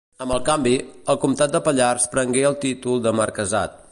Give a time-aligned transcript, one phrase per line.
[0.23, 0.71] Amb el canvi,
[1.13, 3.81] el comtat de Pallars prengué el títol de marquesat.